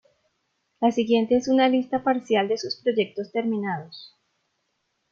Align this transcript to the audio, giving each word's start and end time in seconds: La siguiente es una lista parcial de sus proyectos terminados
La 0.79 0.91
siguiente 0.91 1.35
es 1.35 1.47
una 1.47 1.69
lista 1.69 2.01
parcial 2.03 2.47
de 2.47 2.57
sus 2.57 2.75
proyectos 2.77 3.31
terminados 3.31 4.17